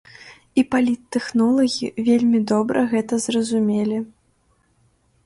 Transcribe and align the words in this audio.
І 0.59 0.61
паліттэхнолагі 0.75 1.87
вельмі 2.07 2.39
добра 2.53 2.79
гэта 2.95 3.13
зразумелі. 3.27 3.97